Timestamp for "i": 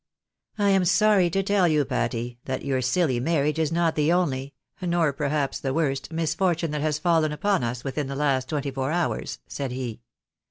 0.57-0.71